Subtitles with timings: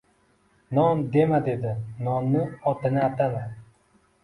[0.77, 1.75] —Non dema!— dedi.—
[2.09, 2.43] Nonni
[2.75, 3.45] otini atama!